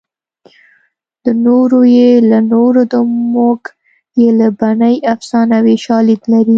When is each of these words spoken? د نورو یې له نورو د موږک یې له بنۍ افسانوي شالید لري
د 1.23 1.27
نورو 1.45 1.79
یې 1.97 2.11
له 2.29 2.39
نورو 2.51 2.81
د 2.93 2.95
موږک 3.33 3.63
یې 4.19 4.29
له 4.39 4.47
بنۍ 4.59 4.95
افسانوي 5.13 5.75
شالید 5.85 6.21
لري 6.33 6.49